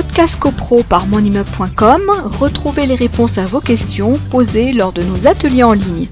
[0.00, 2.02] Podcast CoPro par monimmeuble.com,
[2.38, 6.06] retrouvez les réponses à vos questions posées lors de nos ateliers en ligne.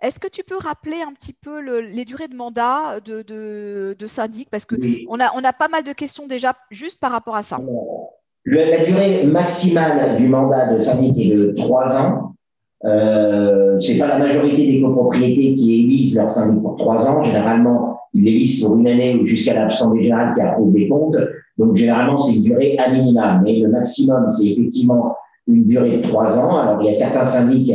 [0.00, 4.48] Est-ce que tu peux rappeler un petit peu les durées de mandat de, syndic?
[4.50, 4.76] Parce qu'on
[5.08, 7.58] on, a, on a pas mal de questions déjà juste par rapport à ça.
[8.44, 12.36] la durée maximale du mandat de syndic est de 3 ans.
[12.84, 17.24] Euh, c'est pas la majorité des copropriétés qui élisent leur syndic pour 3 ans.
[17.24, 21.16] Généralement, ils l'élisent pour une année ou jusqu'à l'Assemblée générale qui approuve des comptes.
[21.58, 23.40] Donc, généralement, c'est une durée à minima.
[23.42, 25.16] Mais le maximum, c'est effectivement
[25.46, 26.56] une durée de 3 ans.
[26.56, 27.72] Alors, il y a certains syndics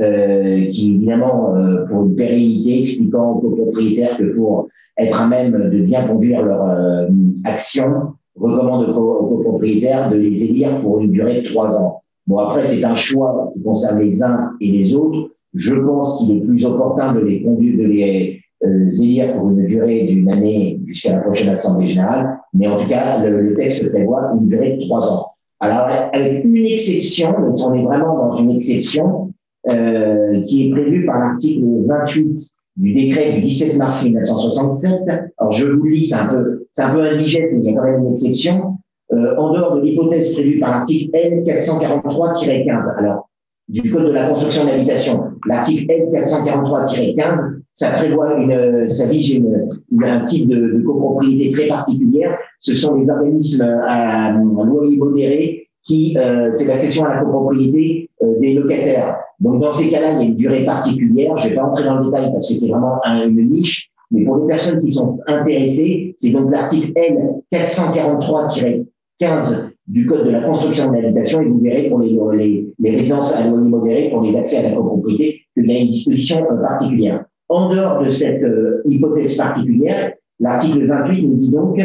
[0.00, 4.68] euh, qui, évidemment, euh, pour une pérennité, expliquant aux copropriétaires que pour
[4.98, 7.08] être à même de bien conduire leur euh,
[7.44, 12.02] action, recommandent aux copropriétaires de les élire pour une durée de trois ans.
[12.26, 15.30] Bon, après, c'est un choix qui concerne les uns et les autres.
[15.54, 20.04] Je pense qu'il est plus opportun de les conduire, de les élire pour une durée
[20.04, 22.38] d'une année jusqu'à la prochaine Assemblée générale.
[22.54, 25.28] Mais en tout cas, le, le texte prévoit une durée de trois ans.
[25.60, 29.32] Alors, avec une exception, mais on est vraiment dans une exception,
[29.70, 32.36] euh, qui est prévu par l'article 28
[32.78, 35.02] du décret du 17 mars 1967.
[35.38, 37.80] Alors je vous lis, c'est un peu, c'est un peu indigeste, mais il y a
[37.80, 38.78] quand même une exception.
[39.12, 42.98] Euh, en dehors de l'hypothèse prévue par l'article L 443-15.
[42.98, 43.28] Alors
[43.72, 49.66] du code de la construction d'habitation, l'article L 443-15, ça prévoit une, ça vise une,
[50.04, 52.36] un type de, de, copropriété très particulière.
[52.60, 58.38] Ce sont les organismes à, loyer modéré qui, euh, c'est l'accession à la copropriété euh,
[58.40, 59.16] des locataires.
[59.40, 61.38] Donc, dans ces cas-là, il y a une durée particulière.
[61.38, 63.90] Je vais pas entrer dans le détail parce que c'est vraiment une niche.
[64.10, 70.30] Mais pour les personnes qui sont intéressées, c'est donc l'article L 443-15 du Code de
[70.30, 74.10] la construction de l'habitation et vous verrez pour les, les, les résidences à loyer modéré,
[74.10, 77.24] pour les accès à la copropriété, qu'il y a une disposition euh, particulière.
[77.48, 81.78] En dehors de cette euh, hypothèse particulière, l'article 28 nous dit donc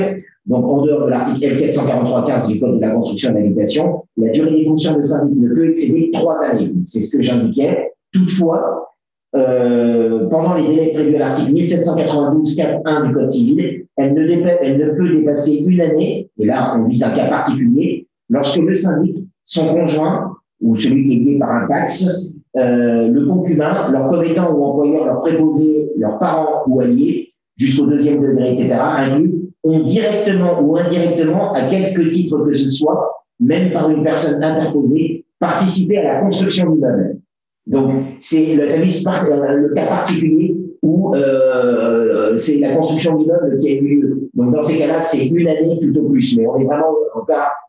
[0.47, 4.51] donc, en dehors de l'article L443-15 du Code de la construction de l'habitation, la durée
[4.51, 6.71] des fonctions de syndic ne peut excéder trois années.
[6.85, 7.91] C'est ce que j'indiquais.
[8.13, 8.87] Toutefois,
[9.35, 14.21] euh, pendant les délais prévus à l'article 1792-4.1 du Code civil, elle ne,
[14.61, 18.75] elle ne peut dépasser une année, et là on vise un cas particulier, lorsque le
[18.75, 24.07] syndic, son conjoint, ou celui qui est lié par un taxe, euh, le concubin, leur
[24.09, 29.33] commettant ou employeur, leur préposé, leurs parents ou alliés, jusqu'au deuxième degré, etc., inclus
[29.63, 35.25] ont directement ou indirectement, à quelque titre que ce soit, même par une personne interposée,
[35.39, 37.19] participé à la construction du meuble.
[37.67, 43.73] Donc, c'est le service, le cas particulier où euh, c'est la construction d'immeuble qui a
[43.73, 44.29] eu lieu.
[44.33, 46.93] Donc, dans ces cas-là, c'est une année plutôt plus, mais on est vraiment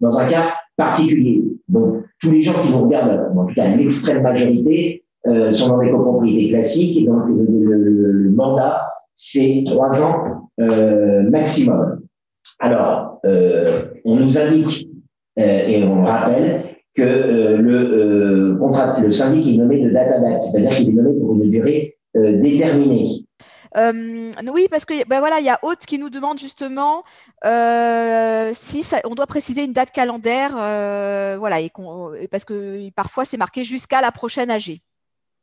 [0.00, 1.42] dans un cas particulier.
[1.68, 5.78] Donc, tous les gens qui nous regardent, en tout cas l'extrême majorité, euh, sont dans
[5.80, 12.00] des copropriétés classiques, et donc le mandat, c'est trois ans euh, maximum.
[12.60, 14.88] Alors, euh, on nous indique
[15.38, 16.64] euh, et on rappelle
[16.94, 17.97] que le
[18.68, 21.50] contrat, le syndic est nommé de date à date, c'est-à-dire qu'il est nommé pour une
[21.50, 23.24] durée déterminée.
[23.76, 27.02] oui, parce que ben voilà, il y a Haute qui nous demande justement
[27.44, 30.52] si ça, on doit préciser une date calendaire,
[31.38, 31.70] voilà, et
[32.30, 34.80] parce que parfois c'est marqué jusqu'à la prochaine AG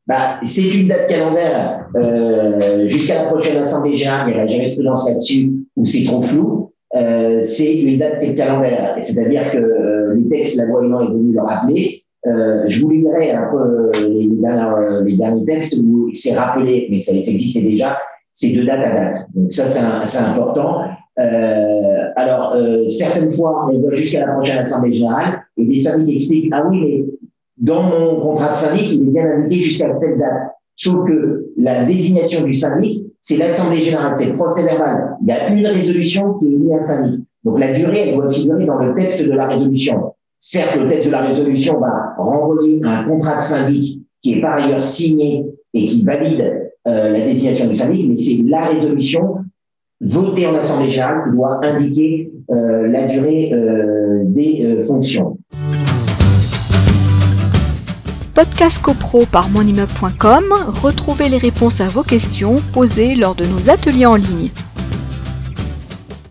[0.07, 4.29] bah, c'est une date calendaire euh, jusqu'à la prochaine Assemblée générale.
[4.29, 6.73] Il y a la jurisprudence là-dessus où c'est trop flou.
[6.95, 8.95] Euh, c'est une date calendaire.
[8.99, 12.04] C'est-à-dire que euh, les textes, la loi est venu le rappeler.
[12.27, 16.99] Euh, je vous lirai un peu les, derniers, les derniers textes où c'est rappelé, mais
[16.99, 17.97] ça, existait déjà,
[18.31, 19.15] c'est de date à date.
[19.33, 20.81] Donc ça, c'est important.
[21.19, 26.49] Euh, alors, certaines fois, on va jusqu'à la prochaine Assemblée générale et des qui expliquent,
[26.51, 27.05] ah oui, mais
[27.57, 30.51] dans mon contrat de syndic, il est bien indiqué jusqu'à telle date.
[30.75, 35.15] Sauf que la désignation du syndic, c'est l'Assemblée générale, c'est le procès verbal.
[35.21, 37.21] Il y a une résolution qui est liée à un syndic.
[37.43, 40.14] Donc la durée, elle doit figurer dans le texte de la résolution.
[40.37, 44.55] Certes, le texte de la résolution va renvoyer un contrat de syndic qui est par
[44.55, 49.37] ailleurs signé et qui valide euh, la désignation du syndic, mais c'est la résolution
[50.01, 55.37] votée en Assemblée générale qui doit indiquer euh, la durée euh, des fonctions.
[58.33, 60.43] Podcast CoPro par monimmeuble.com,
[60.81, 64.49] retrouvez les réponses à vos questions posées lors de nos ateliers en ligne.